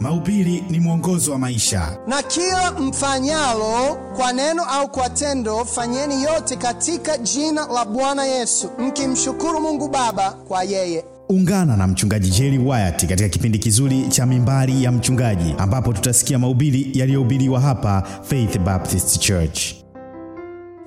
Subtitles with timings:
[0.00, 1.98] Mahubiri ni mwongozo wa maisha.
[2.06, 8.70] Na kila mfanyalo kwa neno au kwa tendo, fanyeni yote katika jina la Bwana Yesu,
[8.78, 11.04] mkimshukuru Mungu Baba kwa yeye.
[11.28, 16.90] Ungana na mchungaji Jerry Wyatt katika kipindi kizuri cha Mimbari ya Mchungaji, ambapo tutasikia mahubiri
[16.94, 19.60] yaliyohubiriwa hapa Faith Baptist Church.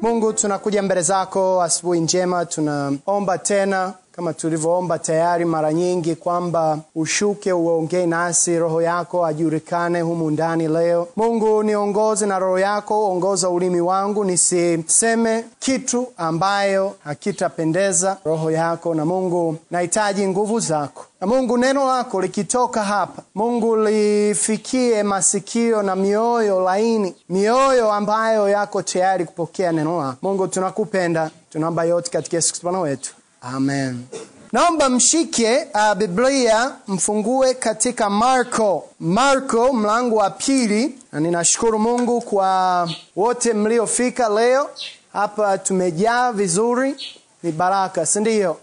[0.02, 7.54] Mungu, tunakuja mbele zako asubuhi njema, tunaomba tena kama tulivyoomba tayari mara nyingi kwamba ushuke
[7.54, 11.08] uongee nasi, roho yako ajulikane humu ndani leo.
[11.16, 18.96] Mungu, niongoze na roho yako, ongoza ulimi wangu nisiseme kitu ambayo hakitapendeza roho yako.
[18.96, 25.96] Na Mungu, nahitaji nguvu zako na Mungu, neno lako likitoka hapa, Mungu lifikie masikio na
[25.96, 30.18] mioyo laini, mioyo ambayo yako tayari kupokea neno lako.
[30.22, 33.14] Mungu, tunakupenda, tunaomba yote katika Yesu Kristo Bwana wetu.
[33.44, 34.04] Amen.
[34.52, 42.90] Naomba mshike uh, Biblia mfungue katika Marko, Marko mlango wa pili, na ninashukuru Mungu kwa
[43.16, 44.70] wote mliofika leo
[45.14, 45.58] hapa.
[45.58, 46.96] Tumejaa vizuri,
[47.44, 48.58] ni baraka, si ndio?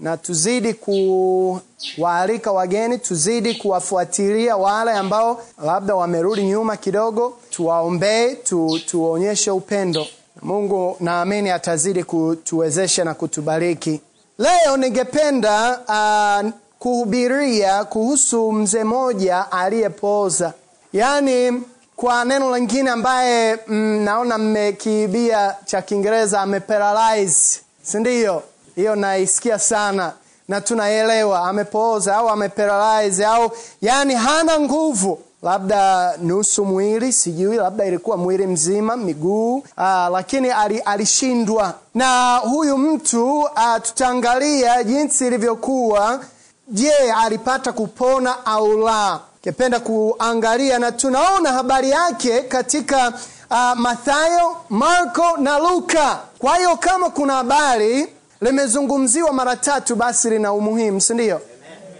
[0.00, 9.50] Na tuzidi kuwaalika wageni, tuzidi kuwafuatilia wale ambao labda wamerudi nyuma kidogo, tuwaombee, tu, tuonyeshe
[9.50, 10.06] upendo.
[10.44, 14.00] Mungu naamini atazidi kutuwezesha na kutubariki.
[14.38, 20.52] Leo ningependa uh, kuhubiria kuhusu mzee mmoja aliyepooza,
[20.92, 21.62] yaani
[21.96, 28.42] kwa neno lingine ambaye mm, naona mmekiibia cha Kiingereza ameparalyze, si ndio?
[28.76, 30.12] Hiyo naisikia sana
[30.48, 33.50] na tunaelewa amepooza au ameparalyze au
[33.82, 40.50] yani hana nguvu labda nusu mwili, sijui, labda ilikuwa mwili mzima, miguu aa, lakini
[40.84, 41.74] alishindwa.
[41.94, 46.20] Na huyu mtu aa, tutaangalia jinsi ilivyokuwa.
[46.68, 49.20] Je, alipata kupona au la?
[49.42, 53.12] Kependa kuangalia, na tunaona habari yake katika
[53.50, 56.18] Uh, Mathayo, Marko na Luka.
[56.38, 58.08] Kwa hiyo kama kuna habari
[58.40, 61.40] limezungumziwa mara tatu, basi lina umuhimu, si ndio?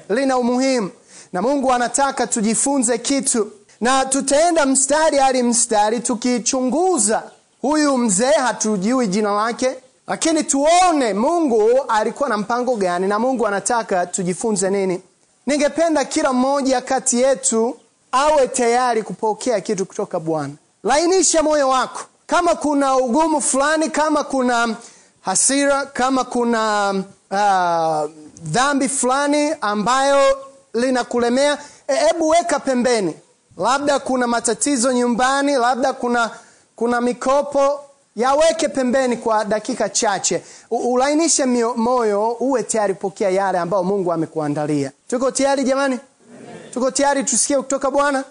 [0.09, 0.91] Lina umuhimu
[1.35, 3.51] na Mungu anataka tujifunze kitu,
[3.81, 7.23] na tutaenda mstari hadi mstari tukichunguza
[7.63, 8.31] huyu mzee.
[8.33, 9.71] Hatujui jina lake,
[10.07, 15.01] lakini tuone Mungu alikuwa na mpango gani na Mungu anataka tujifunze nini.
[15.47, 17.77] Ningependa kila mmoja kati yetu
[18.13, 20.55] awe tayari kupokea kitu kutoka Bwana.
[20.85, 24.77] Lainisha moyo wako, kama kuna ugumu fulani, kama kuna
[25.21, 26.91] hasira, kama kuna
[27.31, 28.11] uh,
[28.45, 30.37] dhambi fulani ambayo
[30.75, 33.15] linakulemea hebu weka pembeni.
[33.59, 36.31] Labda kuna matatizo nyumbani, labda kuna
[36.77, 37.81] kuna mikopo,
[38.17, 41.45] yaweke pembeni kwa dakika chache, ulainishe
[41.77, 44.93] moyo, uwe tayari pokea yale ambayo Mungu amekuandalia.
[45.09, 45.99] Tuko tayari jamani?
[46.39, 46.71] Amen.
[46.73, 48.25] Tuko tayari tusikie kutoka Bwana?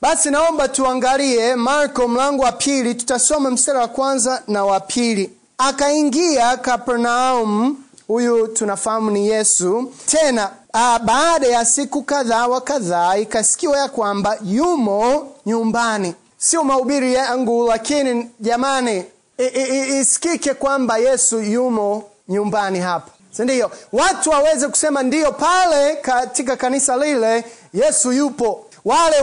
[0.00, 5.30] Basi naomba tuangalie Marko mlango wa pili, tutasoma mstari wa kwanza na wa pili.
[5.58, 7.76] Akaingia Kapernaum,
[8.08, 14.38] huyu tunafahamu ni Yesu, tena Uh, baada ya siku kadhaa wa kadhaa ikasikiwa ya kwamba
[14.44, 16.14] yumo nyumbani.
[16.38, 19.04] Sio mahubiri yangu, lakini jamani,
[20.00, 23.70] isikike kwamba Yesu yumo nyumbani hapa, si ndio?
[23.92, 27.44] Watu waweze kusema ndiyo, pale katika kanisa lile
[27.74, 29.20] Yesu yupo, wale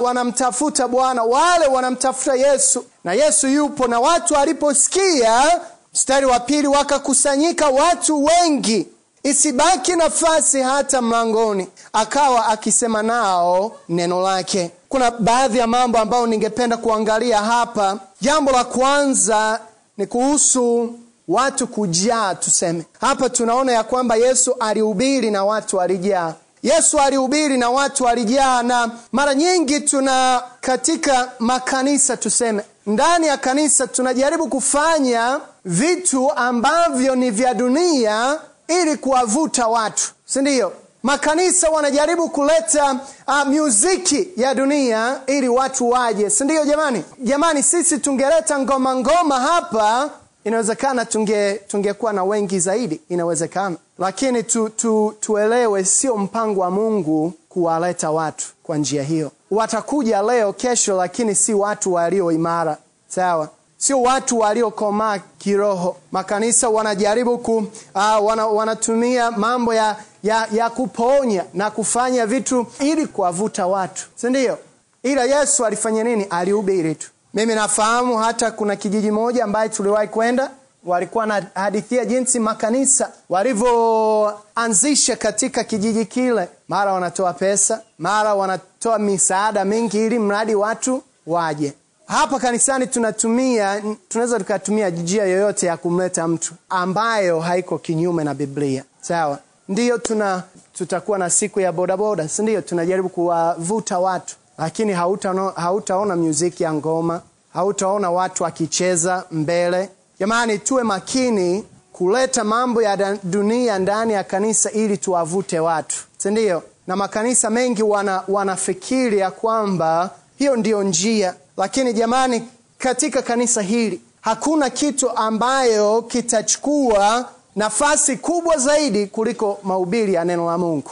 [0.00, 3.86] wanamtafuta wana, wana Bwana, wale wanamtafuta Yesu na Yesu yupo.
[3.86, 5.60] Na watu waliposikia,
[5.94, 8.86] mstari wa pili, wakakusanyika watu wengi
[9.22, 14.70] isibaki nafasi hata mlangoni, akawa akisema nao neno lake.
[14.88, 17.98] Kuna baadhi ya mambo ambayo ningependa kuangalia hapa.
[18.20, 19.60] Jambo la kwanza
[19.98, 20.94] ni kuhusu
[21.28, 22.34] watu kujaa.
[22.34, 26.34] Tuseme hapa tunaona ya kwamba Yesu alihubiri na watu walijaa.
[26.62, 33.86] Yesu alihubiri na watu walijaa, na mara nyingi tuna katika makanisa, tuseme ndani ya kanisa,
[33.86, 38.38] tunajaribu kufanya vitu ambavyo ni vya dunia
[38.80, 40.72] ili kuwavuta watu, si ndio?
[41.02, 46.64] Makanisa wanajaribu kuleta uh, muziki ya dunia ili watu waje, si ndio?
[46.64, 50.10] Jamani, jamani, sisi tungeleta ngoma ngoma hapa,
[50.44, 57.32] inawezekana tunge tungekuwa na wengi zaidi, inawezekana, lakini tu, tu, tuelewe, sio mpango wa Mungu
[57.48, 59.30] kuwaleta watu kwa njia hiyo.
[59.50, 62.76] Watakuja leo, kesho, lakini si watu walio imara,
[63.08, 63.48] sawa?
[63.82, 65.96] Sio watu waliokomaa kiroho.
[66.12, 67.56] Makanisa wanajaribu ku,
[67.94, 74.26] uh, wana, wanatumia mambo ya, ya, ya kuponya na kufanya vitu ili kuwavuta watu, si
[74.30, 74.58] ndio?
[75.02, 76.24] Ila Yesu alifanya nini?
[76.30, 77.10] Alihubiri tu.
[77.34, 80.50] Mimi nafahamu hata kuna kijiji moja ambaye tuliwahi kwenda
[80.84, 89.64] walikuwa na hadithia jinsi makanisa walivyoanzisha katika kijiji kile, mara wanatoa pesa, mara wanatoa misaada
[89.64, 91.72] mingi ili mradi watu waje
[92.12, 92.86] hapa kanisani.
[92.86, 99.38] Tunatumia, tunaweza tukatumia njia yoyote ya kumleta mtu ambayo haiko kinyume na Biblia, sawa?
[99.68, 100.42] Ndiyo, tuna
[100.74, 102.60] tutakuwa na siku ya bodaboda, sindio?
[102.60, 107.20] Tunajaribu kuwavuta watu, lakini hautaona hauta muziki ya ngoma,
[107.52, 109.88] hautaona watu wakicheza mbele.
[110.20, 116.62] Jamani, tuwe makini kuleta mambo ya dunia ndani ya kanisa ili tuwavute watu, sindio?
[116.86, 124.70] Na makanisa mengi wana, wanafikiri kwamba hiyo ndiyo njia, lakini jamani, katika kanisa hili hakuna
[124.70, 130.90] kitu ambayo kitachukua nafasi kubwa zaidi kuliko mahubiri ya neno la Mungu.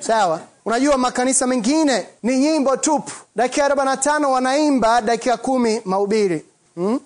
[0.00, 0.40] Sawa?
[0.64, 6.44] Unajua makanisa mengine ni nyimbo tupu, dakika arobaini na wanaimba, dakika kumi mahubiri
[6.74, 7.00] hmm?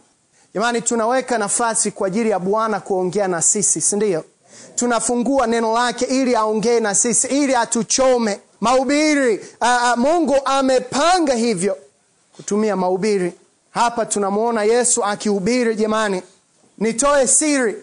[0.55, 4.25] Jamani, tunaweka nafasi kwa ajili ya Bwana kuongea na sisi, si ndio?
[4.75, 9.41] Tunafungua neno lake ili aongee na sisi, ili atuchome mahubiri.
[9.97, 11.77] Mungu amepanga hivyo
[12.43, 13.33] kutumia mahubiri.
[13.71, 15.75] Hapa tunamwona Yesu akihubiri.
[15.77, 16.23] Jamani,
[16.79, 17.77] nitoe siri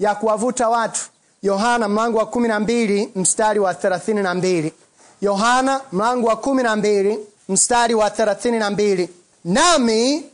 [0.00, 1.00] ya kuwavuta watu.
[1.42, 4.72] Yohana mlango wa kumi na mbili mstari wa thelathini na mbili
[5.20, 7.18] Yohana mlango wa kumi na mbili
[7.48, 9.08] mstari wa thelathini na mbili
[9.44, 10.24] nami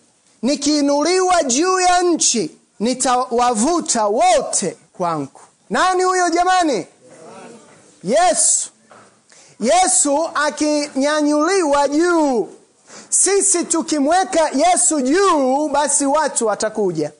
[0.42, 5.40] nikiinuliwa juu ya nchi nitawavuta wote kwangu.
[5.70, 6.86] Nani huyo jamani?
[8.04, 8.70] Yesu.
[9.60, 12.48] Yesu akinyanyuliwa juu.
[13.08, 17.12] Sisi tukimweka Yesu juu, basi watu watakuja.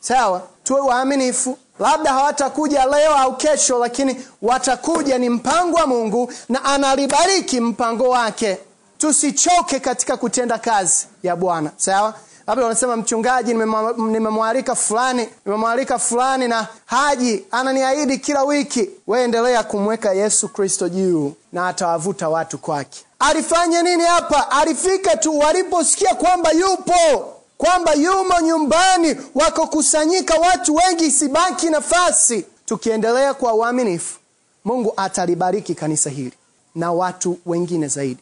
[0.00, 1.58] Sawa, tuwe waaminifu.
[1.78, 5.18] Labda hawatakuja leo au kesho, lakini watakuja.
[5.18, 8.58] Ni mpango wa Mungu na analibariki mpango wake.
[8.98, 11.70] Tusichoke katika kutenda kazi ya Bwana.
[11.76, 12.14] Sawa,
[12.46, 13.54] labda wanasema mchungaji,
[13.98, 18.90] nimemwalika fulani, nimemwalika fulani na haji, ananiahidi kila wiki.
[19.06, 23.04] We endelea kumweka Yesu Kristo juu na atawavuta watu kwake.
[23.20, 24.50] Alifanya nini hapa?
[24.50, 32.44] Alifika tu waliposikia kwamba yupo kwamba yumo nyumbani, wakokusanyika watu wengi, isibaki nafasi.
[32.66, 34.18] Tukiendelea kwa uaminifu,
[34.64, 36.32] Mungu atalibariki kanisa hili
[36.74, 38.20] na watu wengine zaidi.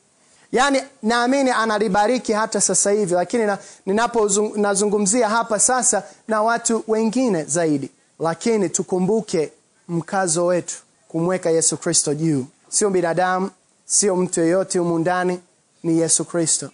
[0.53, 7.91] Yaani naamini analibariki hata sasa hivi, lakini na, ninapozungumzia hapa sasa na watu wengine zaidi.
[8.21, 9.53] Lakini tukumbuke
[9.89, 10.75] mkazo wetu
[11.09, 13.51] kumweka Yesu Kristo juu, sio binadamu,
[13.89, 15.41] sio mtu yeyote humu ndani,
[15.83, 16.71] ni Yesu Kristo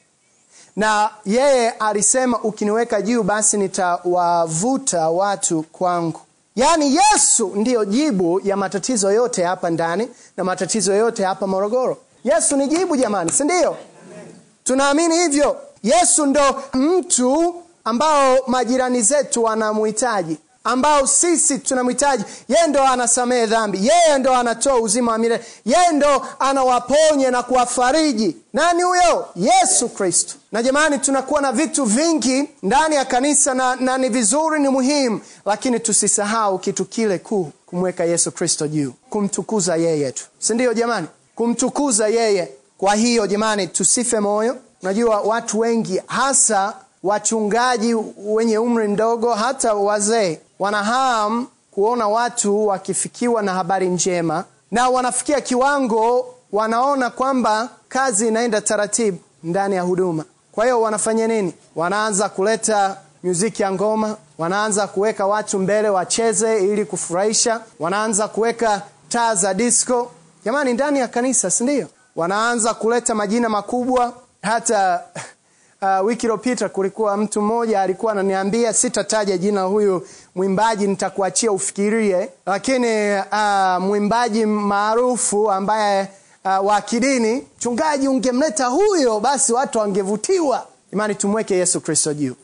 [0.77, 6.21] na yeye alisema ukiniweka juu basi nitawavuta watu kwangu.
[6.57, 11.97] Yaani Yesu ndiyo jibu ya matatizo yote hapa ndani na matatizo yote hapa Morogoro.
[12.25, 13.77] Yesu ni jibu jamani, si ndio?
[14.65, 15.57] Tunaamini hivyo.
[15.83, 22.25] Yesu ndo mtu ambao majirani zetu wanamhitaji, ambao sisi tunamhitaji.
[22.49, 28.37] Yeye ndo anasamehe dhambi, yeye ndo anatoa uzima wa milele, yeye ndo anawaponya na kuwafariji.
[28.53, 29.27] Nani huyo?
[29.37, 30.35] Yesu Kristo.
[30.53, 35.21] Na jamani, tunakuwa na vitu vingi ndani ya kanisa na, na ni vizuri, ni muhimu,
[35.47, 41.07] lakini tusisahau kitu kile kuu, kumweka Yesu Kristo juu, kumtukuza yeye tu, sindio jamani?
[41.35, 42.49] Kumtukuza yeye.
[42.79, 44.57] Kwa hiyo jamani, tusife moyo.
[44.83, 47.95] Unajua watu wengi hasa wachungaji
[48.25, 55.41] wenye umri mdogo, hata wazee wana hamu kuona watu wakifikiwa na habari njema, na wanafikia
[55.41, 60.25] kiwango wanaona kwamba kazi inaenda taratibu ndani ya huduma.
[60.53, 61.55] Kwa hiyo wanafanya nini?
[61.77, 69.35] Wanaanza kuleta muziki ya ngoma, wanaanza kuweka watu mbele wacheze ili kufurahisha, wanaanza kuweka taa
[69.35, 70.11] za disco,
[70.45, 71.87] jamani, ndani ya kanisa, si ndio?
[72.17, 74.13] Wanaanza kuleta majina makubwa
[74.43, 75.01] hata
[75.83, 83.13] Uh, wiki iliyopita kulikuwa mtu mmoja alikuwa ananiambia, sitataja jina huyu mwimbaji, nitakuachia ufikirie, lakini
[83.33, 86.09] uh, mwimbaji maarufu ambaye
[86.45, 90.67] uh, wa kidini, mchungaji, ungemleta huyo basi watu wangevutiwa.
[90.93, 92.35] Imani, tumweke Yesu Kristo juu.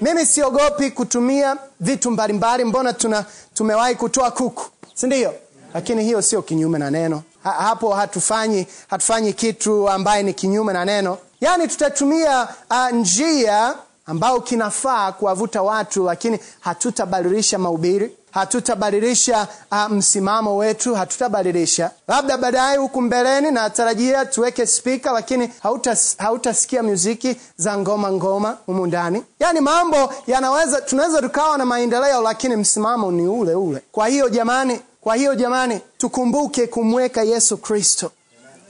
[0.00, 3.24] Mimi siogopi kutumia vitu mbalimbali, mbona tuna
[3.54, 5.34] tumewahi kutoa kuku, si ndio?
[5.74, 7.22] Lakini hiyo sio kinyume na neno.
[7.44, 11.18] Ha, hapo hatufanyi hatufanyi kitu ambaye ni kinyume na neno.
[11.40, 13.74] Yaani tutatumia uh, njia
[14.06, 19.48] ambao kinafaa kuwavuta watu, lakini hatutabadilisha mahubiri, hatutabadilisha
[19.88, 21.90] msimamo wetu, hatutabadilisha.
[22.08, 28.86] Labda baadaye huku mbeleni natarajia tuweke spika, lakini hautasikia hauta muziki za ngoma ngoma humu
[28.86, 29.24] ndani.
[29.40, 33.82] Yani mambo yanaweza, tunaweza tukawa na maendeleo, lakini msimamo ni ule ule.
[33.92, 38.10] Kwa hiyo jamani, kwa hiyo jamani, tukumbuke kumweka Yesu Kristo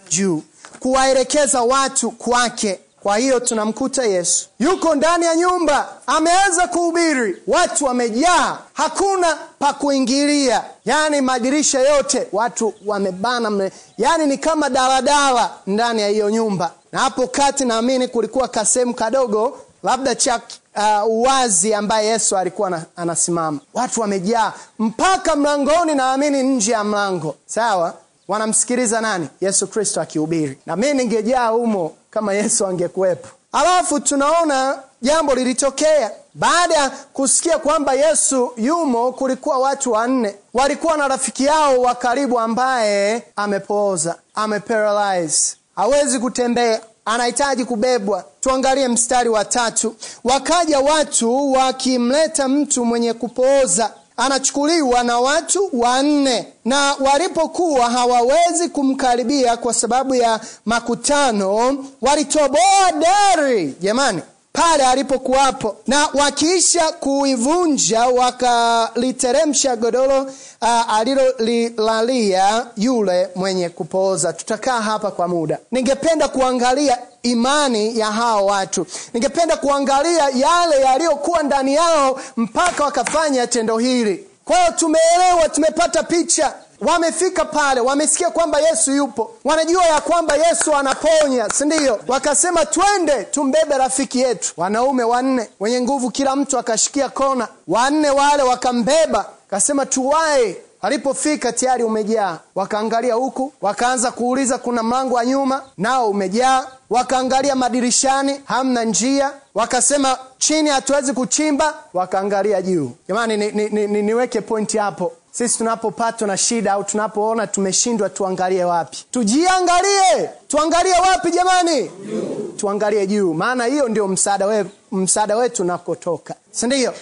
[0.09, 0.43] juu
[0.81, 2.81] kuwaelekeza watu kwake.
[3.03, 4.49] Kwa hiyo tunamkuta Yesu.
[4.59, 12.75] Yuko ndani ya nyumba, ameweza kuhubiri, watu wamejaa, hakuna pa kuingilia, yaani madirisha yote watu
[12.87, 16.73] wamebana mle, yaani ni kama daladala ndani ya hiyo nyumba.
[16.93, 20.41] Na hapo kati naamini kulikuwa kasehemu kadogo labda cha
[20.77, 27.95] uh, uwazi ambaye Yesu alikuwa anasimama, watu wamejaa mpaka mlangoni, naamini nje ya mlango, sawa
[28.29, 29.29] wanamsikiliza nani?
[29.41, 30.59] Yesu Kristo akihubiri.
[30.67, 33.29] Na mimi ningejaa humo kama Yesu angekuwepo.
[33.53, 39.13] Alafu tunaona jambo lilitokea baada ya kusikia kwamba Yesu yumo.
[39.13, 47.65] Kulikuwa watu wanne walikuwa na rafiki yao wa karibu ambaye amepooza, ameparalyze, hawezi kutembea, anahitaji
[47.65, 48.25] kubebwa.
[48.41, 49.95] Tuangalie mstari wa tatu.
[50.25, 59.75] Wakaja watu wakimleta mtu mwenye kupooza anachukuliwa na watu wanne, na walipokuwa hawawezi kumkaribia kwa
[59.75, 70.23] sababu ya makutano, walitoboa dari, jamani, pale alipokuwapo, na wakiisha kuivunja wakaliteremsha godoro
[70.63, 74.33] uh, alilolilalia yule mwenye kupooza.
[74.33, 75.59] Tutakaa hapa kwa muda.
[75.71, 83.79] Ningependa kuangalia imani ya hao watu, ningependa kuangalia yale yaliyokuwa ndani yao mpaka wakafanya tendo
[83.79, 84.27] hili.
[84.45, 86.55] Kwa hiyo tumeelewa, tumepata picha.
[86.87, 92.01] Wamefika pale, wamesikia kwamba Yesu yupo, wanajua ya kwamba Yesu anaponya, si ndio?
[92.09, 94.53] Wakasema twende tumbebe rafiki yetu.
[94.57, 101.85] Wanaume wanne wenye nguvu, kila mtu akashikia kona, wanne wale wakambeba, akasema tuwae Alipofika tayari
[101.85, 102.39] umejaa.
[102.55, 106.67] Wakaangalia huku, wakaanza kuuliza, kuna mlango wa nyuma, nao umejaa.
[106.91, 109.33] Wakaangalia madirishani, hamna njia.
[109.55, 111.75] Wakasema chini hatuwezi kuchimba.
[111.95, 112.91] Wakaangalia juu.
[113.09, 115.13] Jamani, ni, ni, ni, ni, niweke pointi hapo.
[115.33, 119.05] Sisi tunapopatwa na shida au tunapoona tumeshindwa, tuangalie wapi?
[119.11, 121.89] Tujiangalie, tuangalie wapi jamani?
[121.89, 122.53] Juu.
[122.57, 126.93] Tuangalie juu, maana hiyo ndio msaada we, msaada wetu unakotoka, si?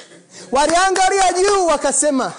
[0.52, 2.32] Waliangalia juu, wakasema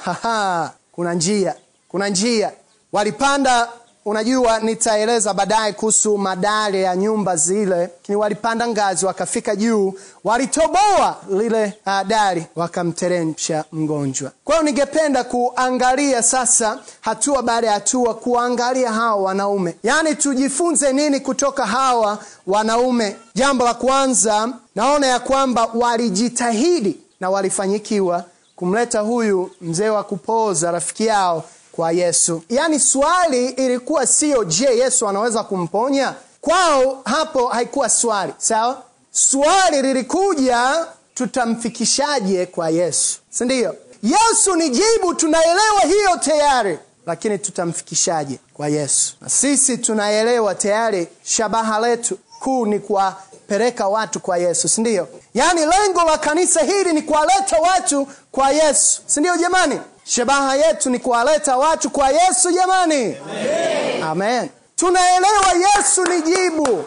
[0.92, 1.56] kuna njia,
[1.90, 2.52] kuna njia.
[2.92, 3.70] Walipanda,
[4.05, 9.93] unajua nitaeleza baadaye kuhusu madari ya nyumba zile, lakini walipanda ngazi, wakafika juu,
[10.24, 14.31] walitoboa lile uh, dari, wakamteremsha mgonjwa.
[14.43, 21.20] Kwa hiyo ningependa kuangalia sasa, hatua baada ya hatua, kuangalia hawa wanaume, yaani tujifunze nini
[21.20, 22.17] kutoka hawa
[22.48, 23.15] wanaume.
[23.36, 28.24] Jambo la kwanza, naona ya kwamba walijitahidi na walifanyikiwa
[28.55, 32.44] kumleta huyu mzee wa kupooza rafiki yao kwa Yesu.
[32.50, 36.13] Yaani swali ilikuwa siyo je, Yesu anaweza kumponya?
[36.42, 38.82] Kwao hapo haikuwa swali, sawa?
[39.12, 43.75] Swali lilikuja tutamfikishaje kwa Yesu, si ndio?
[44.04, 49.16] Yesu ni jibu, tunaelewa hiyo tayari, lakini tutamfikishaje kwa Yesu?
[49.22, 55.08] Na sisi tunaelewa tayari, shabaha letu kuu ni kuwapeleka watu kwa Yesu, si ndio?
[55.34, 59.80] Yaani lengo la kanisa hili ni kuwaleta watu kwa Yesu, si ndio jamani?
[60.15, 64.50] Shabaha yetu ni kuwaleta watu kwa Yesu jamani, amen, amen.
[64.75, 65.46] Tunaelewa
[65.77, 66.84] Yesu ni jibu.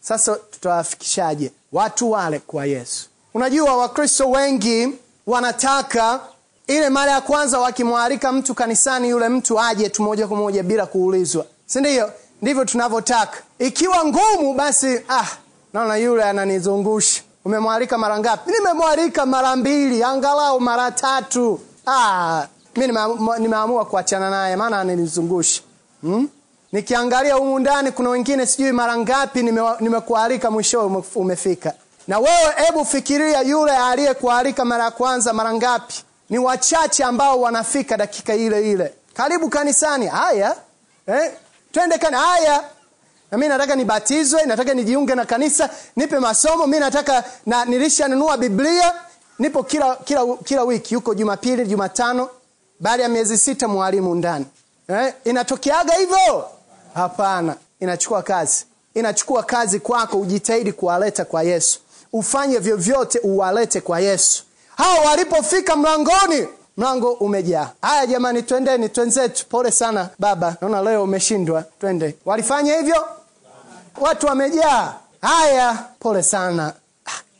[0.00, 3.08] Sasa tutawafikishaje watu wale kwa Yesu?
[3.34, 4.88] Unajua Wakristo wengi
[5.26, 6.20] wanataka
[6.66, 10.86] ile mara ya kwanza wakimwalika mtu kanisani, yule mtu aje tu moja kwa moja bila
[10.86, 12.12] kuulizwa, si ndio?
[12.42, 13.38] Ndivyo tunavyotaka.
[13.58, 15.26] Ikiwa ngumu, basi ah,
[15.72, 17.22] naona yule ananizungusha.
[17.44, 18.50] Umemwalika mara ngapi?
[18.50, 21.60] Nimemwalika mara mbili, angalau mara tatu.
[21.86, 22.46] Ah,
[22.78, 22.86] mi
[23.38, 25.62] nimeamua kuachana naye, maana ananizungusha
[26.00, 26.28] hmm?
[26.72, 29.42] Nikiangalia humu ndani kuna wengine sijui mara ngapi
[29.80, 31.72] nimekualika, nime mwishowe umefika.
[32.08, 35.94] Na wewe hebu fikiria, yule aliyekualika mara ya kwanza mara ngapi?
[36.30, 38.94] Ni wachache ambao wanafika dakika ile ile.
[39.14, 40.56] Karibu kanisani, haya
[41.06, 41.32] eh?
[41.72, 42.64] Twende kani, haya
[43.30, 46.66] na nataka nibatizwe, nataka nijiunge na kanisa, nipe masomo.
[46.66, 48.94] Mi nataka na nilishanunua Biblia,
[49.38, 52.28] nipo kila kila kila wiki, yuko Jumapili, Jumatano,
[52.80, 54.46] baada ya miezi sita mwalimu ndani
[54.88, 55.14] eh?
[55.24, 56.44] Inatokeaga hivyo?
[56.94, 61.80] Hapana, inachukua kazi, inachukua kazi kwako, ujitahidi kuwaleta kwa Yesu,
[62.12, 64.44] ufanye vyovyote uwalete kwa Yesu.
[64.76, 67.70] hawa walipofika mlangoni mlango umejaa.
[67.82, 69.46] Haya jamani, twendeni, twenzetu.
[69.46, 72.14] Pole sana baba, naona leo umeshindwa, twende.
[72.24, 73.06] Walifanya hivyo,
[74.00, 74.94] watu wamejaa.
[75.20, 76.72] Haya, pole sana.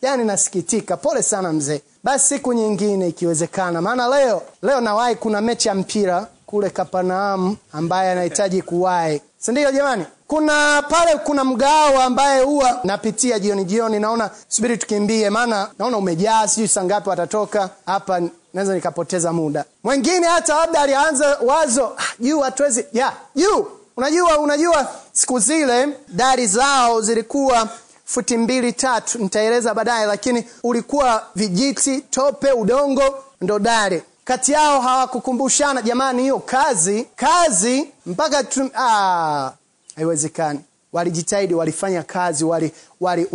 [0.02, 1.80] Ah, yani nasikitika, pole sana mzee.
[2.04, 8.12] Basi siku nyingine ikiwezekana, maana leo leo nawahi, kuna mechi ya mpira kule Kapanaamu ambaye
[8.12, 10.04] anahitaji kuwahi, si jamani?
[10.26, 16.48] Kuna pale kuna mgao ambaye huwa napitia jioni jioni, naona subiri tukimbie, maana naona umejaa,
[16.48, 18.20] sijui saa watatoka hapa,
[18.54, 19.64] naweza nikapoteza muda.
[19.84, 23.66] Mwingine hata labda alianza wazo juu, hatuwezi ya juu.
[23.96, 27.68] Unajua, unajua siku zile dari zao zilikuwa
[28.08, 35.82] futi mbili tatu, nitaeleza baadaye, lakini ulikuwa vijiti, tope, udongo, ndo dare kati yao hawakukumbushana,
[35.82, 38.44] jamani, hiyo kazi kazi mpaka
[38.78, 39.52] ah,
[39.96, 40.60] haiwezekani.
[40.92, 43.26] Walijitahidi, walifanya kazi, walijitoa wali,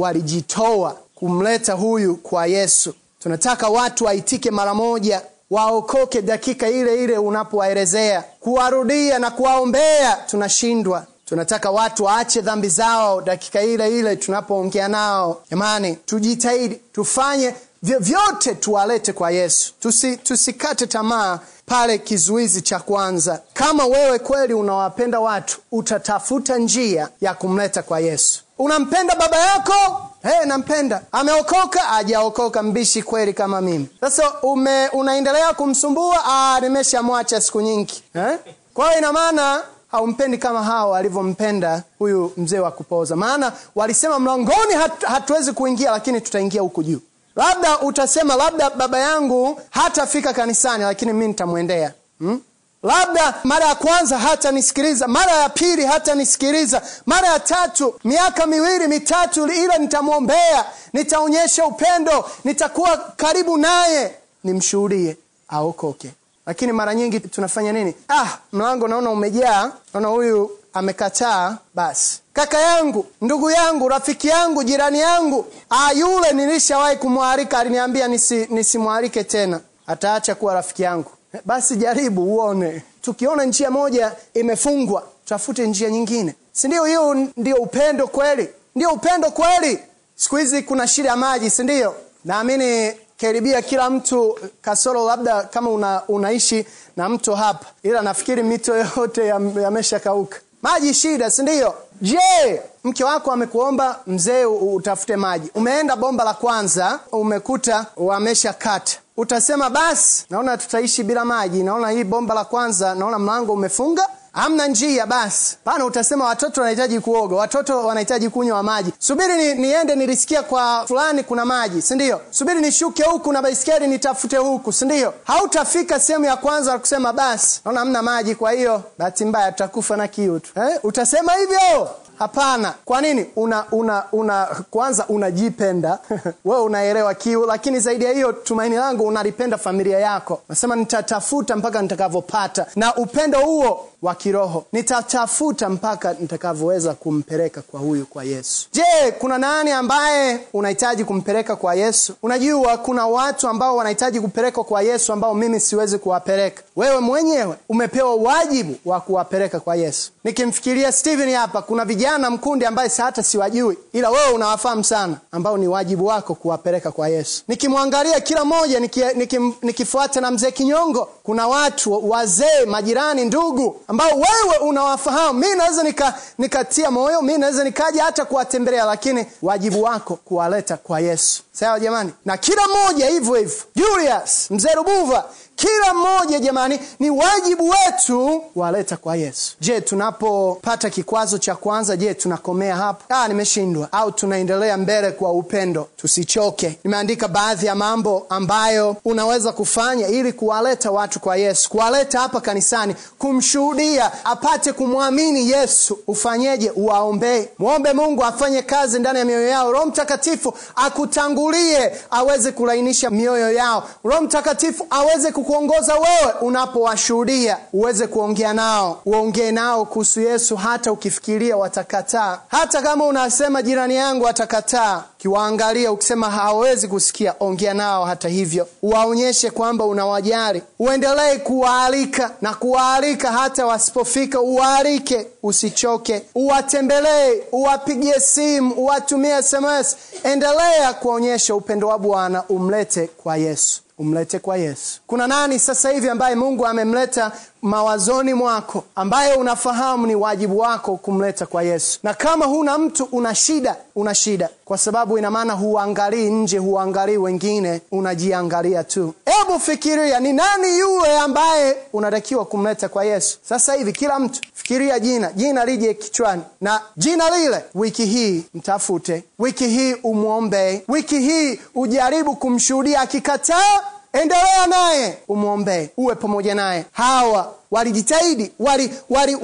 [0.87, 2.93] wali kumleta huyu kwa Yesu.
[3.19, 8.23] Tunataka watu waitike mara moja, waokoke dakika ile ile unapowaelezea.
[8.39, 11.05] Kuwarudia na kuwaombea tunashindwa.
[11.25, 15.41] Tunataka watu waache dhambi zao dakika ile ile tunapoongea nao.
[15.51, 19.73] Jamani, tujitahidi, tufanye vyovyote tuwalete kwa Yesu.
[19.79, 23.41] Tusi, tusikate tamaa pale kizuizi cha kwanza.
[23.53, 28.43] Kama wewe kweli unawapenda watu, utatafuta njia ya kumleta kwa Yesu.
[28.57, 30.07] Unampenda baba yako?
[30.23, 31.01] Hey, nampenda.
[31.11, 31.89] Ameokoka?
[31.91, 33.87] ajaokoka mbishi kweli kama mimi.
[34.01, 36.19] Sasa ume unaendelea kumsumbua?
[36.25, 38.39] Ah, nimeshamwacha siku nyingi eh?
[38.73, 39.63] Kwa ina maana
[39.97, 43.15] haumpendi kama hao alivyompenda huyu mzee wa kupoza.
[43.15, 46.99] Maana walisema mlangoni hatu, hatuwezi kuingia, lakini tutaingia huku juu.
[47.35, 52.41] Labda utasema labda baba yangu hatafika kanisani, lakini mi nitamwendea hmm?
[52.83, 59.47] Labda mara ya kwanza hatanisikiliza, mara ya pili hatanisikiliza, mara ya tatu, miaka miwili mitatu,
[59.47, 66.11] ila nitamwombea, nitaonyesha upendo, nitakuwa karibu naye, nimshuhudie aokoke.
[66.45, 67.95] Lakini mara nyingi tunafanya nini?
[68.09, 74.99] Ah, mlango naona umejaa, naona huyu amekataa, basi kaka yangu, ndugu yangu, rafiki yangu, jirani
[74.99, 81.11] yangu, ah, yule nilishawahi kumwalika, aliniambia nisi, nisimwalike tena, ataacha kuwa rafiki yangu.
[81.45, 82.83] Basi jaribu uone.
[83.01, 86.85] Tukiona njia moja imefungwa, tafute njia nyingine, si ndio?
[86.85, 89.79] Hiyo ndio upendo kweli, ndio upendo kweli.
[90.15, 91.95] Siku hizi kuna shida ya maji, si ndio?
[92.25, 92.93] Naamini
[93.23, 96.65] karibia kila mtu kasoro labda kama una, unaishi
[96.97, 99.27] na mto hapa, ila nafikiri mito yote
[99.61, 100.39] yameshakauka.
[100.61, 101.73] Maji shida, si ndio?
[102.01, 110.25] Je, mke wako amekuomba mzee utafute maji, umeenda bomba la kwanza umekuta wameshakata, utasema basi,
[110.29, 115.57] naona tutaishi bila maji, naona hii bomba la kwanza, naona mlango umefunga hamna njia basi
[115.63, 115.85] pana.
[115.85, 121.45] Utasema watoto wanahitaji kuoga, watoto wanahitaji kunywa maji, subiri ni, niende nilisikia kwa fulani kuna
[121.45, 122.21] maji, sindio?
[122.31, 125.13] Subiri nishuke huku na baiskeli nitafute huku, sindio?
[125.23, 130.07] Hautafika sehemu ya kwanza kusema basi, naona hamna maji, kwa hiyo bahati mbaya tutakufa na
[130.07, 130.79] kiu tu eh?
[130.83, 131.89] Utasema hivyo?
[132.19, 132.73] Hapana.
[132.85, 133.25] Kwa nini?
[133.35, 135.99] Una, una, una kwanza unajipenda
[136.45, 140.41] wewe unaelewa kiu, lakini zaidi ya hiyo, tumaini langu unalipenda familia yako.
[140.49, 148.05] Nasema nitatafuta mpaka nitakavyopata, na upendo huo wa kiroho nitatafuta mpaka nitakavyoweza kumpeleka kwa huyu
[148.05, 148.67] kwa Yesu.
[148.73, 152.13] Je, kuna nani ambaye unahitaji kumpeleka kwa Yesu?
[152.23, 156.63] Unajua kuna watu ambao wanahitaji kupelekwa kwa Yesu ambao mimi siwezi kuwapeleka.
[156.75, 160.11] Wewe mwenyewe umepewa wajibu wa kuwapeleka kwa Yesu.
[160.23, 165.67] Nikimfikiria Steven hapa, kuna vijana mkundi ambaye hata siwajui, ila wewe unawafahamu sana, ambao ni
[165.67, 167.43] wajibu wako kuwapeleka kwa Yesu.
[167.47, 174.09] Nikimwangalia kila mmoja, nikifuata niki, niki na mzee Kinyongo, kuna watu wazee, majirani, ndugu ambao
[174.09, 175.39] wewe unawafahamu.
[175.39, 180.99] Mi naweza nika, nikatia moyo, mi naweza nikaja hata kuwatembelea, lakini wajibu wako kuwaleta kwa
[180.99, 181.43] Yesu.
[181.51, 185.25] Sawa jamani, na kila mmoja hivyo hivyo, Julius, mzee Rubuva,
[185.63, 189.55] kila mmoja jamani, ni wajibu wetu waleta kwa Yesu.
[189.61, 193.03] Je, tunapopata kikwazo cha kwanza, je, tunakomea hapo?
[193.09, 195.87] Ah, nimeshindwa, au tunaendelea mbele kwa upendo?
[195.97, 196.79] Tusichoke.
[196.83, 202.95] Nimeandika baadhi ya mambo ambayo unaweza kufanya ili kuwaleta watu kwa Yesu, kuwaleta hapa kanisani,
[203.17, 205.99] kumshuhudia apate kumwamini Yesu.
[206.07, 206.71] Ufanyeje?
[206.75, 209.71] Uwaombee, mwombe Mungu afanye kazi ndani ya mioyo yao.
[209.71, 213.89] Roho Mtakatifu akutangulie, aweze kulainisha mioyo yao.
[214.03, 220.55] Roho Mtakatifu aweze kukuongoza wewe unapowashuhudia, uweze kuongea nao, uongee nao kuhusu Yesu.
[220.55, 228.05] Hata ukifikiria watakataa, hata kama unasema jirani yangu atakataa, kiwaangalia ukisema hawawezi kusikia, ongea nao
[228.05, 230.61] hata hivyo, uwaonyeshe kwamba unawajali.
[230.79, 239.97] Uendelee kuwaalika na kuwaalika, hata wasipofika uwaalike, usichoke, uwatembelee, uwapigie simu, uwatumie SMS.
[240.23, 245.01] Endelea kuonyesha upendo wa Bwana, umlete kwa Yesu umlete kwa Yesu.
[245.07, 251.45] Kuna nani sasa hivi ambaye Mungu amemleta mawazoni mwako, ambaye unafahamu ni wajibu wako kumleta
[251.45, 251.99] kwa Yesu?
[252.03, 257.17] Na kama huna mtu, una shida, una shida, kwa sababu ina maana huangalii nje, huangalii
[257.17, 259.13] wengine, unajiangalia tu.
[259.25, 263.93] Hebu fikiria, ni nani yule ambaye unatakiwa kumleta kwa Yesu sasa hivi?
[263.93, 269.93] Kila mtu fikiria jina, jina lije kichwani, na jina lile, wiki hii mtafute, wiki hii
[269.93, 273.01] umwombee, wiki hii ujaribu kumshuhudia.
[273.01, 273.79] Akikataa
[274.13, 276.85] endelea naye, umwombee, uwe pamoja naye.
[276.91, 279.35] Hawa walijitahidi wali, wali,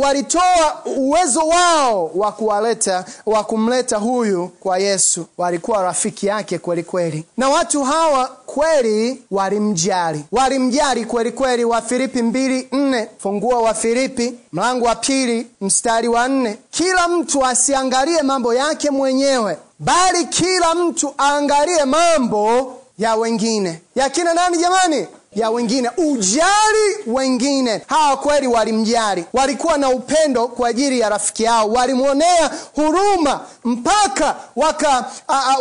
[0.97, 5.25] uwezo wao wa kuwaleta wa kumleta huyu kwa yesu.
[5.38, 7.25] Walikuwa rafiki yake kweli kweli.
[7.38, 10.25] Na watu hawa kweli walimjali.
[10.32, 11.65] Walimjali kweli kweli.
[11.65, 16.58] Wa filipi mbili nne fungua wa filipi mlango wa pili mstari wa nne.
[16.71, 23.82] Kila mtu asiangalie mambo yake mwenyewe bali kila mtu aangalie mambo ya wengine.
[23.96, 25.08] Ya kina nani jamani?
[25.36, 25.90] Ya wengine.
[25.98, 27.82] Ujali wengine.
[27.88, 29.26] Hawa kweli walimjali.
[29.34, 31.70] Walikuwa na upendo kwa ajili ya rafiki yao.
[31.70, 34.36] Walimwonea huruma mpaka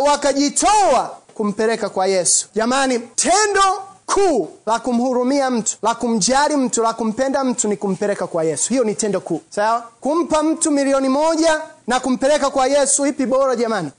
[0.05, 2.47] wakajitoa waka kumpeleka kwa yesu.
[2.55, 3.61] Jamani tendo
[4.05, 8.69] kuu la kumhurumia mtu la kumjali mtu la kumpenda mtu ni kumpeleka kwa yesu.
[8.69, 9.41] Hiyo ni tendo kuu.
[9.49, 9.83] Sawa?
[10.01, 13.05] Kumpa mtu milioni moja na kumpeleka kwa yesu.
[13.05, 13.91] Ipi bora jamani?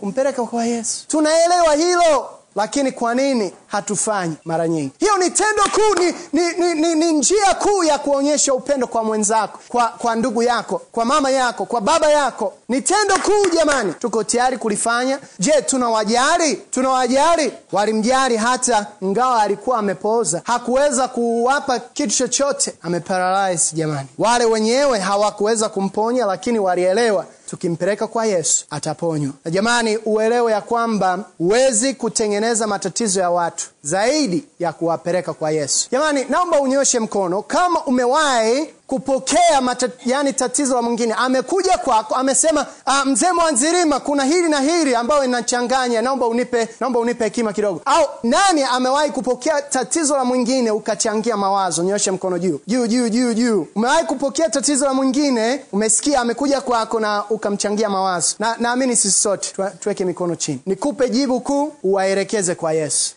[0.00, 1.04] Kumpeleka kwa yesu.
[1.08, 4.92] Tunaelewa hilo lakini kwa nini hatufanyi mara nyingi?
[4.98, 6.14] Hiyo ni tendo kuu ni,
[6.58, 11.04] ni, ni, ni, njia kuu ya kuonyesha upendo kwa mwenzako kwa, kwa ndugu yako kwa
[11.04, 12.52] mama yako kwa baba yako.
[12.68, 13.92] Ni tendo kuu jamani.
[13.92, 15.18] Tuko tayari kulifanya?
[15.38, 16.56] Je tunawajali?
[16.56, 17.52] Tunawajali?
[17.72, 20.40] Walimjali hata ngawa alikuwa amepooza.
[20.44, 22.74] Hakuweza kuwapa kitu chochote.
[22.82, 24.08] Ameparalyze jamani.
[24.18, 29.32] Wale wenyewe hawakuweza kumponya lakini walielewa tukimpeleka kwa yesu ataponywa.
[29.44, 35.88] Na jamani uelewe ya kwamba huwezi kutengeneza matatizo ya watu zaidi ya kuwapeleka kwa yesu.
[35.92, 37.42] Jamani naomba unyoshe mkono.
[37.42, 41.14] Kama umewahi kupokea matat, yani tatizo la mwingine.
[41.14, 46.98] Amekuja kwako amesema ah, mzee mwanzirima kuna hili na hili ambayo inachanganya naomba unipe naomba
[47.00, 47.80] unipe hekima kidogo.
[47.84, 51.82] Au nani amewahi kupokea tatizo la mwingine ukachangia mawazo?
[51.82, 52.60] Nyoshe mkono juu.
[52.66, 53.66] Juu juu juu juu.
[53.74, 58.34] Umewahi kupokea tatizo la mwingine umesikia amekuja kwako na ukamchangia mawazo?
[58.38, 60.60] Na naamini sisi sote tuweke mikono chini.
[60.66, 63.14] Nikupe jibu kuu uwaelekeze kwa yesu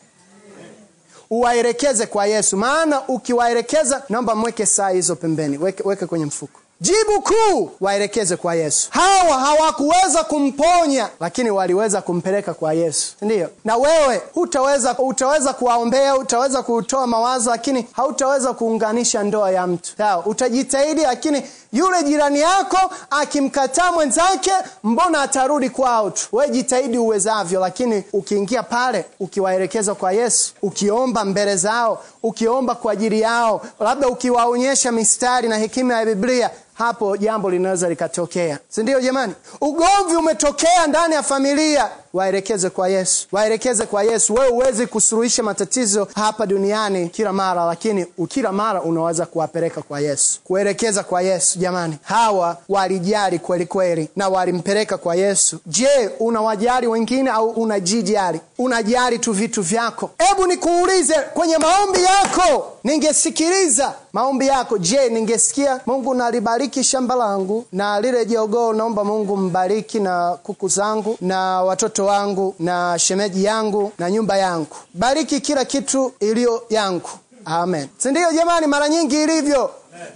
[1.29, 2.57] uwaelekeze kwa yesu.
[2.57, 5.57] Maana ukiwaelekeza naomba mweke saa hizo pembeni.
[5.57, 8.87] Weke, weke kwenye mfuko jibu kuu waelekeze kwa yesu.
[8.91, 13.13] Hawa hawakuweza kumponya lakini waliweza kumpeleka kwa yesu.
[13.21, 13.49] Ndiyo.
[13.65, 19.91] Na wewe hutaweza utaweza kuwaombea utaweza kutoa mawazo lakini hautaweza kuunganisha ndoa ya mtu.
[19.97, 20.25] Sawa.
[20.25, 24.51] Utajitahidi lakini yule jirani yako akimkataa mwenzake
[24.83, 26.27] mbona atarudi kwao tu?
[26.31, 33.21] We jitahidi uwezavyo lakini ukiingia pale ukiwaelekeza kwa yesu ukiomba mbele zao ukiomba kwa ajili
[33.21, 39.33] yao labda ukiwaonyesha mistari na hekima ya biblia hapo jambo linaweza likatokea sindio jamani?
[39.61, 43.27] Ugomvi umetokea ndani ya familia waelekeze kwa yesu.
[43.31, 44.33] Waelekeze kwa yesu.
[44.33, 50.39] Wewe huwezi kusuluhisha matatizo hapa duniani kila mara lakini kila mara unaweza kuwapeleka kwa yesu.
[50.43, 51.97] Kuelekeza kwa yesu jamani.
[52.03, 55.57] Hawa walijali kweli kweli na walimpeleka kwa yesu.
[55.65, 58.41] Je unawajali wengine au unajijali?
[58.57, 60.09] Unajali tu vitu vyako.
[60.17, 62.73] Hebu nikuulize kwenye maombi yako.
[62.83, 64.77] Ningesikiliza maombi yako.
[64.77, 71.17] Je ningesikia mungu nalibariki shamba langu na lile jogoo naomba mungu mbariki na kuku zangu
[71.21, 74.75] na watoto wangu na shemeji yangu na nyumba yangu.
[74.93, 77.09] Bariki kila kitu iliyo yangu.
[77.45, 77.87] Amen.
[77.97, 78.67] Sindio jamani?
[78.67, 79.71] Mara nyingi ilivyo.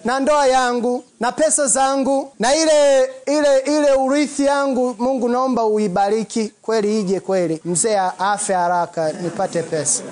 [0.06, 6.54] Na ndoa yangu na pesa zangu na ile ile ile urithi yangu mungu naomba uibariki.
[6.62, 7.62] Kweli ije kweli.
[7.66, 10.04] Mzee afe haraka nipate pesa.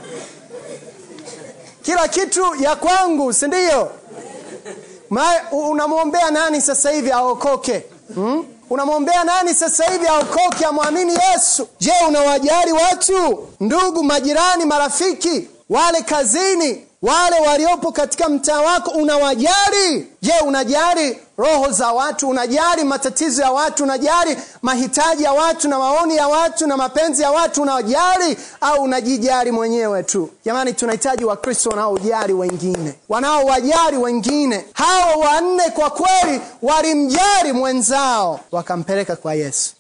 [1.82, 3.92] Kila kitu ya kwangu sindio
[5.52, 7.84] unamwombea nani sasa hivi aokoke?
[8.16, 8.46] Hmm?
[8.70, 11.68] Unamwombea nani sasa hivi aokoke amwamini yesu?
[11.80, 13.48] Je unawajali watu?
[13.60, 20.08] Ndugu majirani marafiki wale kazini wale waliopo katika mtaa wako unawajali?
[20.22, 22.30] Je unajali roho za watu?
[22.30, 23.84] Unajali matatizo ya watu?
[23.84, 27.62] Unajali mahitaji ya watu na maoni ya watu na mapenzi ya watu?
[27.62, 30.30] Unawajali au unajijali mwenyewe tu?
[30.46, 34.66] Jamani tunahitaji wakristo wanaojali wengine wanaowajali wengine.
[34.74, 39.74] Hao wanne kwa kweli walimjali mwenzao wakampeleka kwa yesu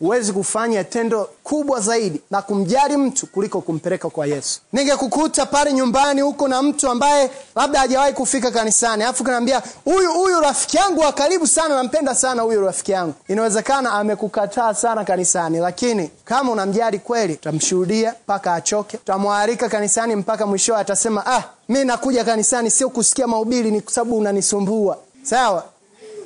[0.00, 4.60] huwezi kufanya tendo kubwa zaidi na kumjali mtu kuliko kumpeleka kwa yesu.
[4.72, 10.40] Ningekukuta pale nyumbani huko na mtu ambaye labda hajawahi kufika kanisani alafu kanaambia huyu huyu
[10.40, 13.14] rafiki yangu wa karibu sana nampenda sana huyu rafiki yangu.
[13.28, 20.78] Inawezekana amekukataa sana kanisani lakini kama unamjali kweli utamshuhudia mpaka achoke utamwalika kanisani mpaka mwishowe
[20.80, 24.98] atasema ah mi nakuja kanisani sio kusikia mahubiri ni kwa sababu unanisumbua.
[25.22, 25.64] Sawa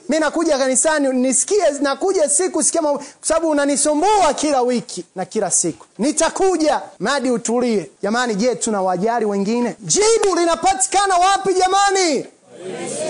[0.09, 5.87] mi nakuja kanisani nisikie nakuja siku sikia kwa sababu unanisumbua kila wiki na kila siku.
[5.99, 7.91] Nitakuja madi utulie.
[8.03, 9.77] Jamani je tuna wajali wengine?
[9.81, 12.27] Jibu linapatikana wapi jamani?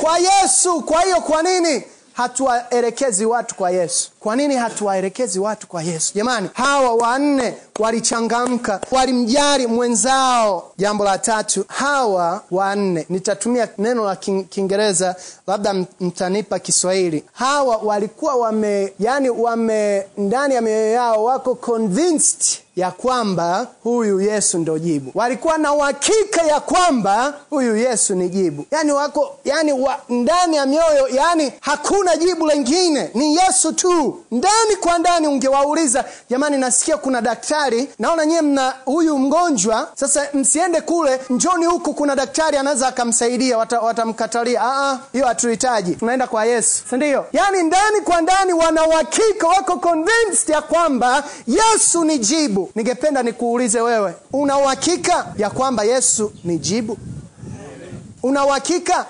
[0.00, 0.80] Kwa yesu.
[0.82, 6.12] Kwa hiyo kwa nini hatuwaelekezi watu kwa yesu Kwa nini hatuwaelekezi watu kwa Yesu?
[6.14, 10.72] Jamani, hawa wanne walichangamka, walimjali mwenzao.
[10.76, 17.24] Jambo la tatu, hawa wanne, nitatumia neno la Kiingereza, labda mtanipa Kiswahili.
[17.32, 24.58] Hawa walikuwa wame, yani wame, ndani ya mioyo yao wako convinced ya kwamba huyu Yesu
[24.58, 25.10] ndo jibu.
[25.14, 30.66] Walikuwa na uhakika ya kwamba huyu Yesu ni jibu, yani wako yani wa, ndani ya
[30.66, 34.20] mioyo, yani hakuna jibu lingine, ni Yesu tu.
[34.30, 40.80] Ndani kwa ndani, ungewauliza jamani, nasikia kuna daktari, naona nyie mna huyu mgonjwa, sasa msiende
[40.80, 43.58] kule, njoni huku, kuna daktari anaweza akamsaidia.
[43.82, 47.16] Watamkatalia, wata hiyo hatuhitaji, tunaenda kwa Yesu, si?
[47.32, 52.63] Yani ndani kwa ndani wana uhakika, wako convinced ya kwamba Yesu ni jibu.
[52.74, 56.98] Ningependa nikuulize wewe, una uhakika ya kwamba Yesu ni jibu?
[58.22, 59.06] Una uhakika?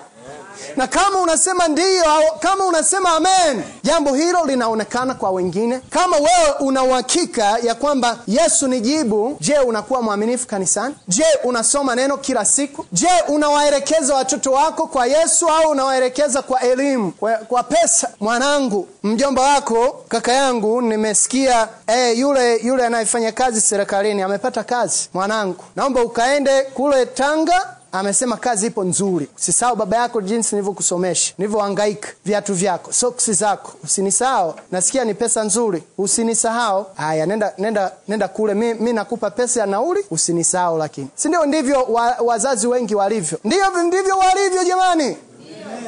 [0.75, 5.79] Na kama unasema ndiyo au kama unasema amen, jambo hilo linaonekana kwa wengine.
[5.89, 10.95] Kama wewe una uhakika ya kwamba Yesu ni jibu, je, unakuwa mwaminifu kanisani?
[11.07, 12.85] Je, unasoma neno kila siku?
[12.91, 18.09] Je, unawaelekeza watoto wako kwa Yesu au unawaelekeza kwa elimu, kwa, kwa pesa?
[18.19, 25.09] Mwanangu, mjomba wako, kaka yangu, nimesikia eh, yule yule anayefanya kazi serikalini amepata kazi.
[25.13, 29.27] Mwanangu, naomba ukaende kule Tanga amesema kazi ipo nzuri.
[29.37, 34.53] Usisahau baba yako jinsi nilivyokusomesha, nilivyohangaika, viatu vyako, soksi zako, usinisahau.
[34.71, 36.85] Nasikia ni pesa nzuri, usinisahau.
[36.95, 40.77] Haya, nenda nenda nenda kule, mi, mi nakupa pesa ya nauli, usinisahau.
[40.77, 43.37] Lakini si ndio ndivyo wa, wazazi wengi walivyo?
[43.43, 45.17] Ndio ndivyo walivyo jamani.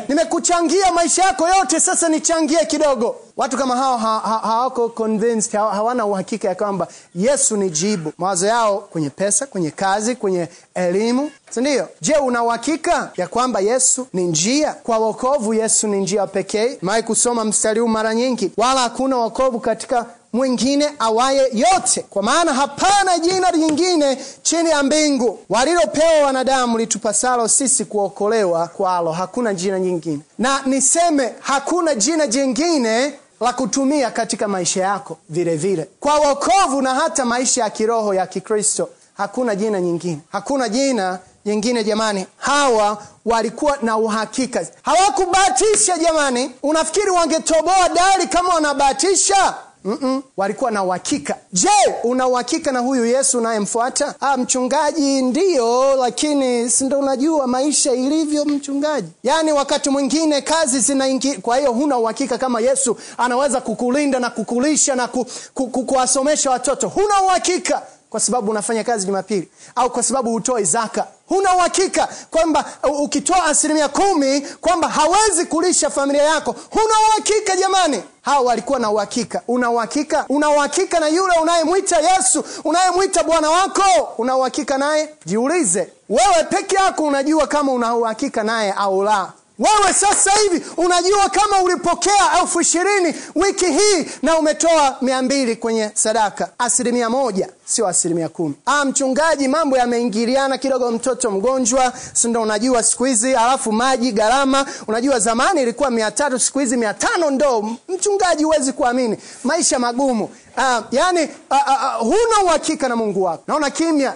[0.08, 3.16] Nimekuchangia maisha yako yote, sasa nichangie kidogo.
[3.38, 8.14] Watu kama hao hawako ha, ha, convinced, ha, hawana uhakika ya kwamba Yesu ni jibu.
[8.18, 11.88] Mawazo yao kwenye pesa, kwenye kazi, kwenye elimu, si ndio?
[12.02, 15.54] Je, una uhakika ya kwamba Yesu ni njia kwa wokovu?
[15.54, 16.78] Yesu ni njia pekee.
[16.82, 22.54] Mai kusoma mstari huu mara nyingi, wala hakuna wokovu katika mwingine awaye yote, kwa maana
[22.54, 29.12] hapana jina lingine chini ya mbingu walilopewa wanadamu litupasalo sisi kuokolewa kwalo.
[29.12, 35.88] Hakuna jina jingine, na niseme hakuna jina jingine la kutumia katika maisha yako vile vile
[36.00, 38.90] kwa wokovu na hata maisha ya kiroho ya Kikristo.
[39.18, 42.26] Hakuna jina nyingine, hakuna jina jingine jamani.
[42.38, 46.52] Hawa walikuwa na uhakika, hawakubatisha jamani.
[46.64, 50.22] Unafikiri wangetoboa dari kama wanabatisha Mm -mm.
[50.38, 51.36] Walikuwa na uhakika.
[51.54, 51.70] Je,
[52.04, 54.16] una uhakika na huyu Yesu unayemfuata?
[54.22, 59.08] Ah, mchungaji, ndiyo, lakini sindo unajua maisha ilivyo mchungaji.
[59.24, 64.96] Yaani wakati mwingine kazi zinaingia, kwa hiyo huna uhakika kama Yesu anaweza kukulinda na kukulisha
[64.96, 66.88] na ku, ku, ku, kuwasomesha watoto.
[66.88, 67.82] Huna uhakika
[68.18, 71.08] kwa sababu unafanya kazi Jumapili au kwa sababu hutoi zaka.
[71.30, 72.66] Huna uhakika kwamba
[73.00, 76.56] ukitoa asilimia kumi kwamba hawezi kulisha familia yako.
[76.70, 78.04] Huna uhakika jamani.
[78.22, 79.42] Hawa walikuwa na uhakika.
[79.48, 80.26] Una uhakika?
[80.30, 84.14] Una uhakika na yule unayemwita Yesu, unayemwita Bwana wako?
[84.18, 85.10] Una uhakika naye?
[85.26, 89.32] Jiulize wewe peke yako, unajua kama una uhakika naye au la.
[89.60, 95.92] Wewe sasa hivi unajua kama ulipokea elfu ishirini wiki hii na umetoa mia mbili kwenye
[95.94, 98.56] sadaka, asilimia moja, sio asilimia kumi.
[98.66, 104.66] Ah, mchungaji, mambo yameingiliana kidogo, mtoto mgonjwa, si unajua siku hizi, alafu maji gharama.
[104.88, 110.30] Unajua zamani ilikuwa mia tatu, siku hizi mia tano Ndo Mchungaji, huwezi kuamini, maisha magumu.
[110.58, 114.14] Ah, yani ah, ah, huna uhakika na Mungu wako, naona kimya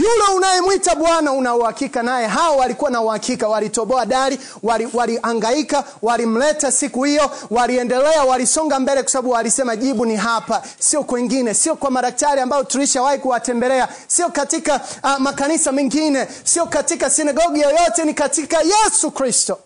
[0.00, 2.26] yule unayemwita Bwana una uhakika naye.
[2.26, 4.38] Hao walikuwa na uhakika, walitoboa dari,
[4.92, 11.02] waliangaika, wali walimleta siku hiyo, waliendelea, walisonga mbele, kwa sababu walisema jibu ni hapa, sio
[11.04, 17.60] kwengine, sio kwa madaktari ambao tulishawahi kuwatembelea, sio katika uh, makanisa mengine, sio katika sinagogi
[17.60, 19.58] yoyote, ni katika Yesu Kristo.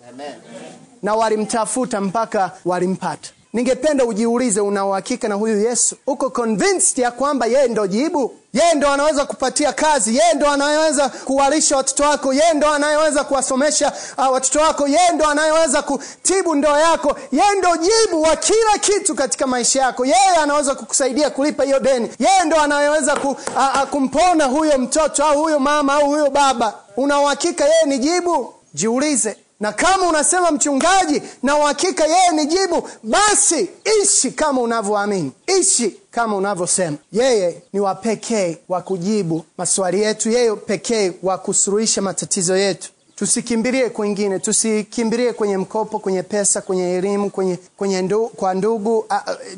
[1.02, 3.30] Na walimtafuta mpaka walimpata.
[3.54, 5.96] Ningependa ujiulize, una uhakika na huyu Yesu?
[6.06, 8.34] Uko convinced ya kwamba yeye ndo jibu?
[8.52, 13.92] Yeye ndo anaweza kupatia kazi, yeye ndo anayeweza kuwalisha watoto wako, yeye ndo anayeweza kuwasomesha
[14.18, 19.14] uh, watoto wako, yeye ndo anayeweza kutibu ndoa yako, yeye ndo jibu wa kila kitu
[19.14, 20.04] katika maisha yako.
[20.06, 25.24] Yeye anaweza kukusaidia kulipa hiyo deni, yeye ndo anayeweza ku, uh, uh, kumpona huyo mtoto
[25.24, 26.74] au huyo mama au huyo baba.
[26.96, 28.54] Una uhakika yeye ni jibu?
[28.74, 33.68] Jiulize na kama unasema mchungaji, na uhakika yeye ni jibu, basi
[34.02, 36.96] ishi kama unavyoamini, ishi kama unavyosema.
[37.12, 42.90] Yeye ni wa pekee wa kujibu maswali yetu, yeye pekee wa kusuluhisha matatizo yetu.
[43.16, 49.06] Tusikimbilie kwingine, tusikimbilie kwenye mkopo, kwenye pesa, kwenye elimu, kwenye, kwenye ndu, kwa ndugu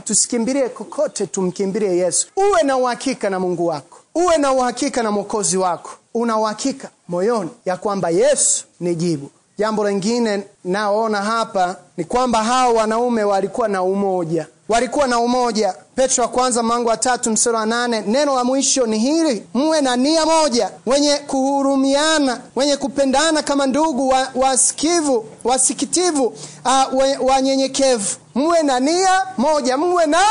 [0.05, 2.27] tusikimbilie kokote, tumkimbilie Yesu.
[2.37, 5.90] Uwe na uhakika na Mungu wako, uwe na uhakika na mwokozi wako.
[6.14, 9.31] Una uhakika moyoni ya kwamba Yesu ni jibu.
[9.59, 14.47] Jambo lingine naoona hapa ni kwamba hao wanaume walikuwa na umoja.
[14.69, 15.75] Walikuwa na umoja.
[15.95, 19.81] Petro wa kwanza mlango wa tatu mstari wa nane neno la mwisho ni hili mwe
[19.81, 25.14] na nia moja wenye kuhurumiana wenye kupendana kama ndugu wasikivu
[25.45, 26.25] wa wasikitivu
[26.64, 28.16] uh, wanyenyekevu.
[28.35, 30.23] Mwe na nia moja mwe na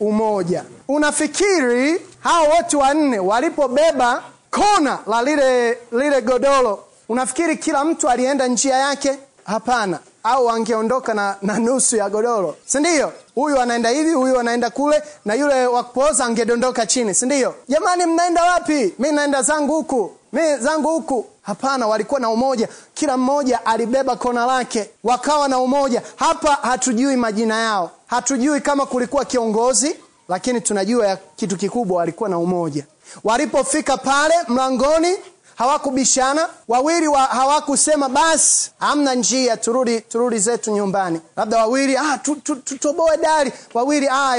[0.00, 0.64] umoja.
[0.88, 8.76] Unafikiri hao wote wanne walipobeba kona la lile lile godoro unafikiri kila mtu alienda njia
[8.76, 9.18] yake?
[9.44, 9.98] Hapana.
[10.22, 12.56] Au angeondoka na, na nusu ya godoro.
[12.66, 17.14] Sindio huyu anaenda hivi huyu anaenda kule na yule wakupooza angedondoka chini.
[17.14, 18.94] Sindio jamani mnaenda wapi?
[18.98, 20.12] Mi naenda zangu huku.
[20.32, 21.26] Mi zangu huku.
[21.42, 22.68] Hapana walikuwa na umoja.
[22.94, 24.90] Kila mmoja alibeba kona lake.
[25.04, 26.02] Wakawa na umoja.
[26.16, 27.90] Hapa hatujui majina yao.
[28.06, 29.96] Hatujui kama kulikuwa kiongozi
[30.28, 32.84] lakini tunajua kitu kikubwa walikuwa na umoja.
[33.24, 35.16] Walipofika pale mlangoni
[35.56, 41.20] hawakubishana wawili wa, hawakusema basi hamna njia turudi turudi zetu nyumbani.
[41.36, 43.52] Labda wawili ah, tutoboe tu, tu, dari.
[43.74, 44.36] Wawili ah,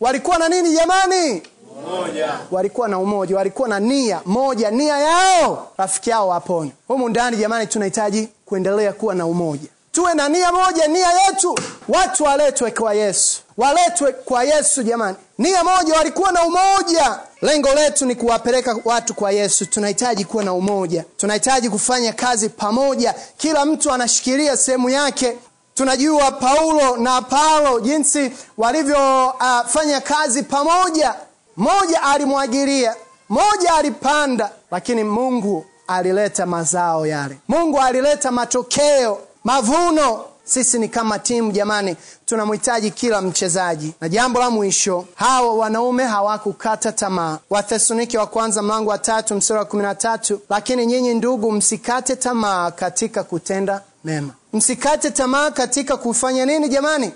[0.00, 1.42] walikuwa na nini jamani?
[1.90, 2.38] Moja.
[2.50, 6.72] walikuwa na umoja walikuwa na nia moja nia yao rafiki yao wapone.
[6.88, 11.58] Humu ndani jamani tunahitaji kuendelea kuwa na umoja tuwe na nia moja nia yetu.
[11.88, 13.40] Watu waletwe kwa yesu.
[13.56, 15.16] Waletwe kwa yesu jamani.
[15.38, 17.18] Nia moja walikuwa na umoja.
[17.42, 19.66] Lengo letu ni kuwapeleka watu kwa yesu.
[19.66, 21.04] Tunahitaji kuwa na umoja.
[21.16, 23.14] Tunahitaji kufanya kazi pamoja.
[23.36, 25.36] Kila mtu anashikilia sehemu yake.
[25.74, 31.14] Tunajua paulo na apalo jinsi walivyofanya uh, kazi pamoja.
[31.56, 32.94] Moja alimwagilia
[33.28, 37.38] moja alipanda lakini mungu alileta mazao yale.
[37.48, 39.18] Mungu alileta matokeo
[39.50, 43.94] mavuno sisi ni kama timu jamani tunamhitaji kila mchezaji.
[44.00, 47.38] Na jambo la mwisho hawa wanaume hawakukata tamaa.
[47.50, 50.40] Wathesalonike wa kwanza mlango wa tatu msura wa kumi na tatu.
[50.48, 54.32] Lakini nyinyi ndugu msikate tamaa katika kutenda mema.
[54.52, 57.12] Msikate tamaa katika kufanya nini jamani?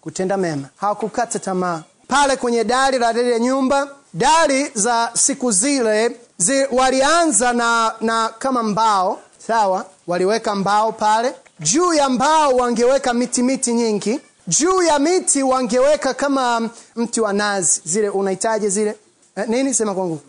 [0.00, 0.68] Kutenda mema.
[0.76, 1.82] Hawakukata tamaa.
[2.08, 8.62] Pale kwenye dari la lile nyumba dari za siku zile zi, walianza na, na kama
[8.62, 11.34] mbao sawa waliweka mbao pale.
[11.60, 14.20] Juu ya mbao wangeweka miti miti nyingi.
[14.46, 17.80] Juu ya miti wangeweka kama mti wa nazi.
[17.84, 18.96] Zile unahitaji zile
[19.36, 19.74] eh, nini?
[19.74, 20.20] Sema kwangu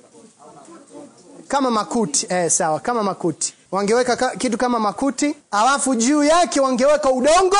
[1.47, 3.53] kama makuti eh, sawa kama makuti.
[3.71, 5.35] Wangeweka ka, kitu kama makuti.
[5.51, 7.57] Alafu juu yake wangeweka udongo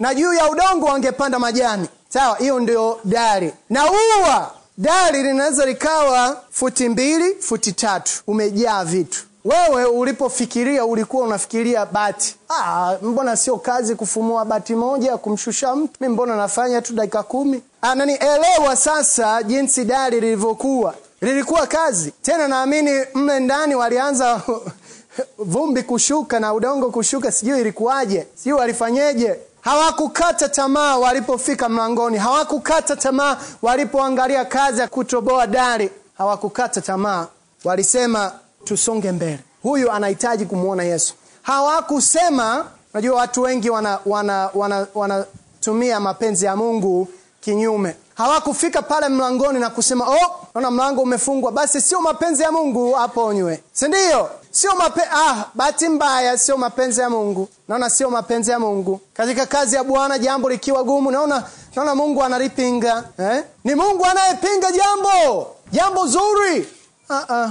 [0.00, 1.88] na juu ya udongo wangepanda majani.
[2.08, 3.52] Sawa hiyo ndio dari.
[3.70, 8.12] Na ua dari linaweza likawa futi mbili futi tatu.
[8.26, 12.36] Umejaa vitu wewe ulipofikiria ulikuwa unafikiria bati.
[12.48, 15.92] Ah, mbona sio kazi kufumua bati moja kumshusha mtu?
[16.00, 17.62] Mi mbona nafanya tu dakika kumi?
[17.82, 20.94] Ah, nani elewa sasa jinsi dari lilivyokuwa.
[21.20, 22.10] Lilikuwa kazi.
[22.22, 24.40] Tena naamini mle ndani walianza
[25.38, 27.32] vumbi kushuka na udongo kushuka.
[27.32, 28.26] Sijui ilikuwaje.
[28.34, 29.38] Sijui walifanyeje.
[29.60, 32.18] Hawakukata tamaa walipofika mlangoni.
[32.18, 37.26] Hawakukata tamaa walipoangalia kazi ya kutoboa dari hawakukata tamaa.
[37.64, 38.32] Walisema
[38.66, 39.38] tusonge mbele.
[39.62, 41.14] Huyu anahitaji kumwona yesu.
[41.42, 44.50] Hawakusema najua watu wengi wanatumia wana,
[44.94, 45.24] wana,
[45.64, 47.08] wana, mapenzi ya mungu
[47.40, 47.96] kinyume.
[48.14, 51.52] Hawakufika pale mlangoni na kusema oh naona mlango umefungwa.
[51.52, 57.10] Basi sio mapenzi ya mungu aponywe sindio sio mape ah, bahati mbaya sio mapenzi ya
[57.10, 57.48] mungu.
[57.68, 59.00] Naona sio mapenzi ya mungu.
[59.14, 61.44] Katika kazi ya bwana jambo likiwa gumu naona
[61.76, 63.44] naona mungu analipinga eh?
[63.64, 65.46] ni mungu anayepinga jambo.
[65.72, 66.68] Jambo zuri.
[67.10, 67.50] Uh-uh.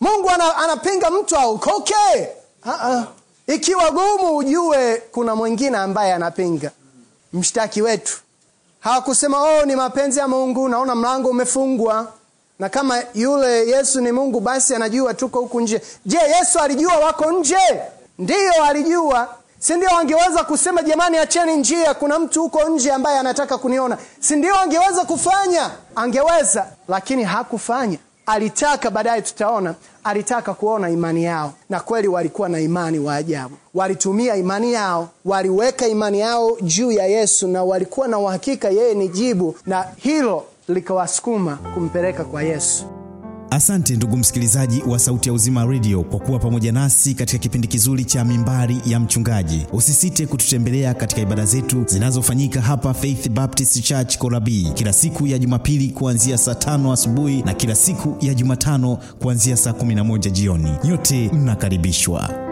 [0.00, 1.94] Mungu ana, anapinga mtu aukoke
[2.66, 3.02] uh-uh.
[3.46, 6.70] ikiwa gumu ujue kuna mwingine ambaye anapinga.
[7.32, 8.18] Mshtaki wetu.
[8.80, 12.12] Hawakusema oh ni mapenzi ya mungu naona mlango umefungwa.
[12.58, 15.82] Na kama yule yesu ni mungu basi anajua tuko huku nje.
[16.06, 17.80] Je yesu alijua wako nje?
[18.18, 19.28] Ndiyo alijua.
[19.58, 23.98] Sindio angeweza kusema jamani acheni njia kuna mtu huko nje ambaye anataka kuniona.
[24.20, 25.70] Sindio angeweza kufanya?
[25.96, 31.52] Angeweza lakini hakufanya alitaka baadaye tutaona alitaka kuona imani yao.
[31.70, 33.56] Na kweli walikuwa na imani wa ajabu.
[33.74, 39.08] Walitumia imani yao waliweka imani yao juu ya yesu na walikuwa na uhakika yeye ni
[39.08, 39.56] jibu.
[39.66, 42.84] Na hilo likawasukuma kumpeleka kwa yesu
[43.50, 48.04] asante ndugu msikilizaji wa sauti ya uzima redio kwa kuwa pamoja nasi katika kipindi kizuri
[48.04, 49.66] cha mimbari ya mchungaji.
[49.72, 55.88] Usisite kututembelea katika ibada zetu zinazofanyika hapa faith baptist church korabii kila siku ya jumapili
[55.88, 60.70] kuanzia saa tano asubuhi na kila siku ya jumatano kuanzia saa 11 jioni.
[60.84, 62.45] Nyote mnakaribishwa